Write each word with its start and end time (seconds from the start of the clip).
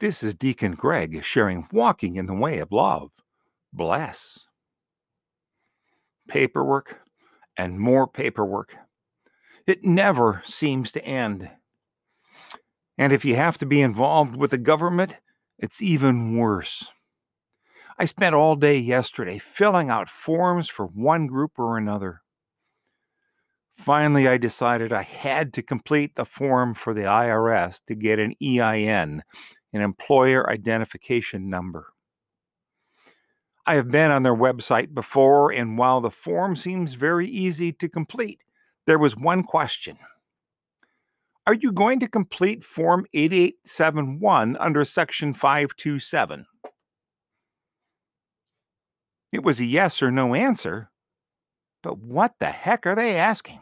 This 0.00 0.22
is 0.22 0.34
Deacon 0.34 0.76
Greg 0.76 1.24
sharing 1.24 1.66
Walking 1.72 2.14
in 2.14 2.26
the 2.26 2.34
Way 2.34 2.58
of 2.58 2.70
Love. 2.70 3.10
Bless. 3.72 4.38
Paperwork 6.28 7.00
and 7.56 7.80
more 7.80 8.06
paperwork. 8.06 8.76
It 9.66 9.82
never 9.82 10.40
seems 10.44 10.92
to 10.92 11.04
end. 11.04 11.50
And 12.96 13.12
if 13.12 13.24
you 13.24 13.34
have 13.34 13.58
to 13.58 13.66
be 13.66 13.80
involved 13.80 14.36
with 14.36 14.52
the 14.52 14.58
government, 14.58 15.16
it's 15.58 15.82
even 15.82 16.36
worse. 16.36 16.92
I 17.98 18.04
spent 18.04 18.36
all 18.36 18.54
day 18.54 18.78
yesterday 18.78 19.40
filling 19.40 19.90
out 19.90 20.08
forms 20.08 20.68
for 20.68 20.86
one 20.86 21.26
group 21.26 21.58
or 21.58 21.76
another. 21.76 22.20
Finally, 23.76 24.28
I 24.28 24.38
decided 24.38 24.92
I 24.92 25.02
had 25.02 25.52
to 25.54 25.62
complete 25.62 26.14
the 26.14 26.24
form 26.24 26.74
for 26.74 26.94
the 26.94 27.02
IRS 27.02 27.80
to 27.88 27.96
get 27.96 28.20
an 28.20 28.34
EIN, 28.40 29.24
an 29.72 29.80
employer 29.80 30.48
identification 30.50 31.50
number. 31.50 31.92
I 33.66 33.74
have 33.74 33.90
been 33.90 34.10
on 34.10 34.22
their 34.22 34.34
website 34.34 34.94
before, 34.94 35.52
and 35.52 35.76
while 35.76 36.00
the 36.00 36.10
form 36.10 36.56
seems 36.56 36.94
very 36.94 37.28
easy 37.28 37.72
to 37.72 37.88
complete, 37.88 38.42
there 38.86 38.98
was 38.98 39.16
one 39.16 39.42
question. 39.42 39.98
Are 41.46 41.54
you 41.54 41.72
going 41.72 42.00
to 42.00 42.08
complete 42.08 42.64
Form 42.64 43.06
8871 43.12 44.56
under 44.58 44.84
Section 44.84 45.34
527? 45.34 46.46
It 49.32 49.42
was 49.42 49.60
a 49.60 49.64
yes 49.64 50.02
or 50.02 50.10
no 50.10 50.34
answer, 50.34 50.90
but 51.82 51.98
what 51.98 52.34
the 52.38 52.46
heck 52.46 52.86
are 52.86 52.94
they 52.94 53.16
asking? 53.16 53.60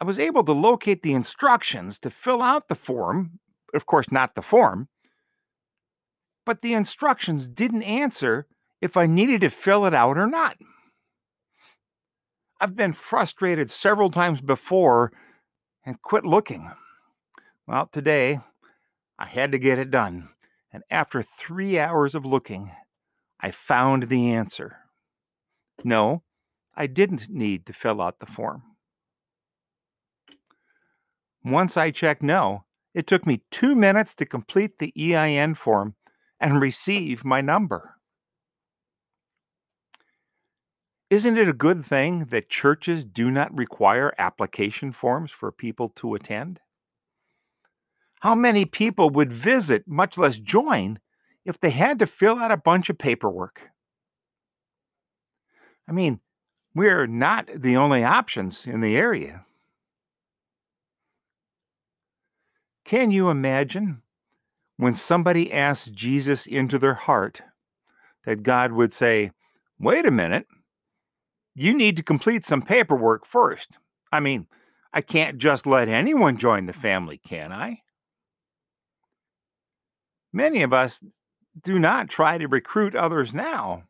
I 0.00 0.04
was 0.04 0.18
able 0.18 0.44
to 0.44 0.52
locate 0.52 1.02
the 1.02 1.14
instructions 1.14 1.98
to 2.00 2.10
fill 2.10 2.42
out 2.42 2.68
the 2.68 2.74
form, 2.74 3.38
of 3.74 3.86
course, 3.86 4.10
not 4.10 4.34
the 4.34 4.42
form, 4.42 4.88
but 6.46 6.62
the 6.62 6.74
instructions 6.74 7.48
didn't 7.48 7.82
answer 7.82 8.46
if 8.80 8.96
I 8.96 9.06
needed 9.06 9.40
to 9.42 9.50
fill 9.50 9.86
it 9.86 9.94
out 9.94 10.18
or 10.18 10.26
not. 10.26 10.56
I've 12.60 12.76
been 12.76 12.92
frustrated 12.92 13.70
several 13.70 14.10
times 14.10 14.40
before 14.40 15.12
and 15.84 16.00
quit 16.02 16.24
looking. 16.24 16.70
Well, 17.66 17.88
today 17.92 18.40
I 19.18 19.26
had 19.26 19.52
to 19.52 19.58
get 19.58 19.78
it 19.78 19.90
done. 19.90 20.28
And 20.72 20.82
after 20.90 21.22
three 21.22 21.78
hours 21.78 22.14
of 22.14 22.26
looking, 22.26 22.72
I 23.40 23.50
found 23.50 24.04
the 24.04 24.32
answer. 24.32 24.78
No, 25.84 26.22
I 26.74 26.86
didn't 26.86 27.28
need 27.28 27.66
to 27.66 27.72
fill 27.72 28.02
out 28.02 28.18
the 28.18 28.26
form. 28.26 28.62
Once 31.44 31.76
I 31.76 31.90
checked 31.90 32.22
no, 32.22 32.64
it 32.94 33.06
took 33.06 33.26
me 33.26 33.42
two 33.50 33.74
minutes 33.74 34.14
to 34.14 34.24
complete 34.24 34.78
the 34.78 34.92
EIN 34.96 35.54
form 35.54 35.94
and 36.40 36.60
receive 36.60 37.24
my 37.24 37.40
number. 37.40 37.96
Isn't 41.10 41.36
it 41.36 41.48
a 41.48 41.52
good 41.52 41.84
thing 41.84 42.26
that 42.30 42.48
churches 42.48 43.04
do 43.04 43.30
not 43.30 43.56
require 43.56 44.14
application 44.18 44.92
forms 44.92 45.30
for 45.30 45.52
people 45.52 45.90
to 45.96 46.14
attend? 46.14 46.60
How 48.20 48.34
many 48.34 48.64
people 48.64 49.10
would 49.10 49.32
visit, 49.32 49.86
much 49.86 50.16
less 50.16 50.38
join, 50.38 50.98
if 51.44 51.60
they 51.60 51.70
had 51.70 51.98
to 51.98 52.06
fill 52.06 52.38
out 52.38 52.50
a 52.50 52.56
bunch 52.56 52.88
of 52.88 52.96
paperwork? 52.96 53.68
I 55.86 55.92
mean, 55.92 56.20
we're 56.74 57.06
not 57.06 57.50
the 57.54 57.76
only 57.76 58.02
options 58.02 58.66
in 58.66 58.80
the 58.80 58.96
area. 58.96 59.44
Can 62.84 63.10
you 63.10 63.30
imagine 63.30 64.02
when 64.76 64.94
somebody 64.94 65.52
asks 65.52 65.88
Jesus 65.88 66.46
into 66.46 66.78
their 66.78 66.94
heart 66.94 67.40
that 68.24 68.42
God 68.42 68.72
would 68.72 68.92
say, 68.92 69.30
Wait 69.78 70.06
a 70.06 70.10
minute, 70.10 70.46
you 71.54 71.74
need 71.74 71.96
to 71.96 72.02
complete 72.02 72.46
some 72.46 72.62
paperwork 72.62 73.26
first. 73.26 73.78
I 74.12 74.20
mean, 74.20 74.46
I 74.92 75.00
can't 75.00 75.38
just 75.38 75.66
let 75.66 75.88
anyone 75.88 76.36
join 76.36 76.66
the 76.66 76.72
family, 76.72 77.18
can 77.18 77.52
I? 77.52 77.80
Many 80.32 80.62
of 80.62 80.72
us 80.72 81.00
do 81.62 81.78
not 81.78 82.08
try 82.08 82.38
to 82.38 82.46
recruit 82.46 82.94
others 82.94 83.32
now. 83.32 83.84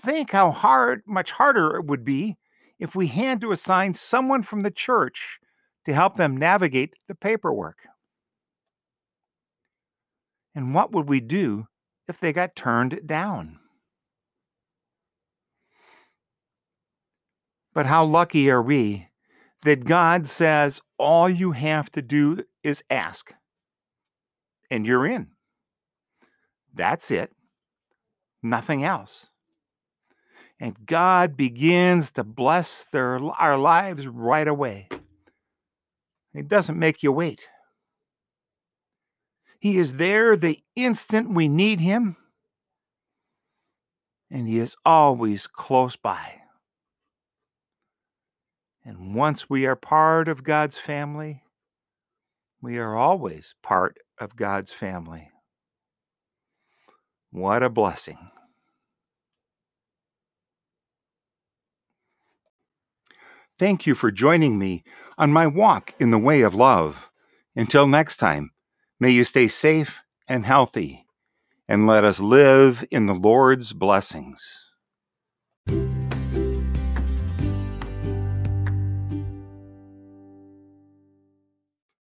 Think 0.00 0.30
how 0.32 0.50
hard, 0.50 1.02
much 1.06 1.32
harder 1.32 1.76
it 1.76 1.86
would 1.86 2.04
be 2.04 2.36
if 2.78 2.94
we 2.94 3.08
had 3.08 3.40
to 3.42 3.52
assign 3.52 3.94
someone 3.94 4.42
from 4.42 4.62
the 4.62 4.70
church 4.70 5.38
to 5.84 5.94
help 5.94 6.16
them 6.16 6.36
navigate 6.36 6.94
the 7.08 7.14
paperwork. 7.14 7.78
And 10.54 10.74
what 10.74 10.92
would 10.92 11.08
we 11.08 11.20
do 11.20 11.66
if 12.08 12.18
they 12.20 12.32
got 12.32 12.56
turned 12.56 13.00
down? 13.06 13.58
But 17.72 17.86
how 17.86 18.04
lucky 18.04 18.50
are 18.50 18.62
we 18.62 19.08
that 19.62 19.84
God 19.84 20.26
says 20.26 20.80
all 20.98 21.28
you 21.28 21.52
have 21.52 21.90
to 21.92 22.02
do 22.02 22.44
is 22.62 22.82
ask, 22.90 23.32
and 24.70 24.86
you're 24.86 25.06
in. 25.06 25.28
That's 26.74 27.10
it, 27.10 27.32
nothing 28.42 28.84
else. 28.84 29.26
And 30.58 30.76
God 30.84 31.36
begins 31.36 32.12
to 32.12 32.24
bless 32.24 32.84
their, 32.84 33.18
our 33.18 33.56
lives 33.56 34.06
right 34.06 34.46
away. 34.46 34.88
He 36.34 36.42
doesn't 36.42 36.78
make 36.78 37.02
you 37.02 37.12
wait. 37.12 37.48
He 39.60 39.76
is 39.76 39.96
there 39.96 40.36
the 40.36 40.58
instant 40.74 41.34
we 41.34 41.46
need 41.46 41.80
Him, 41.80 42.16
and 44.30 44.48
He 44.48 44.58
is 44.58 44.74
always 44.86 45.46
close 45.46 45.96
by. 45.96 46.40
And 48.82 49.14
once 49.14 49.50
we 49.50 49.66
are 49.66 49.76
part 49.76 50.28
of 50.28 50.42
God's 50.42 50.78
family, 50.78 51.42
we 52.62 52.78
are 52.78 52.96
always 52.96 53.54
part 53.62 53.98
of 54.18 54.34
God's 54.34 54.72
family. 54.72 55.30
What 57.30 57.62
a 57.62 57.68
blessing. 57.68 58.30
Thank 63.58 63.86
you 63.86 63.94
for 63.94 64.10
joining 64.10 64.58
me 64.58 64.84
on 65.18 65.34
my 65.34 65.46
walk 65.46 65.94
in 66.00 66.10
the 66.10 66.18
way 66.18 66.40
of 66.40 66.54
love. 66.54 67.10
Until 67.54 67.86
next 67.86 68.16
time, 68.16 68.52
may 69.00 69.10
you 69.10 69.24
stay 69.24 69.48
safe 69.48 70.00
and 70.28 70.46
healthy, 70.46 71.06
and 71.66 71.86
let 71.86 72.04
us 72.04 72.20
live 72.20 72.84
in 72.90 73.06
the 73.06 73.14
Lord's 73.14 73.72
blessings. 73.72 74.69